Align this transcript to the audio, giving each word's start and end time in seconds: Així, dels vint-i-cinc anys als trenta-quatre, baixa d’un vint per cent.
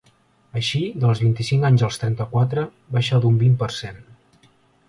Així, 0.61 0.79
dels 1.03 1.21
vint-i-cinc 1.25 1.67
anys 1.69 1.85
als 1.89 2.01
trenta-quatre, 2.05 2.65
baixa 2.97 3.23
d’un 3.27 3.41
vint 3.47 3.57
per 3.63 3.73
cent. 3.81 4.05